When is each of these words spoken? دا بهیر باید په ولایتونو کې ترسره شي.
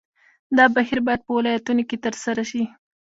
دا 0.57 0.65
بهیر 0.75 0.99
باید 1.07 1.21
په 1.25 1.31
ولایتونو 1.37 1.83
کې 1.89 1.97
ترسره 2.05 2.43
شي. 2.51 2.63